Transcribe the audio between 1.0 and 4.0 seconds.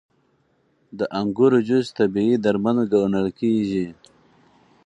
انګورو جوس طبیعي درمل ګڼل کېږي.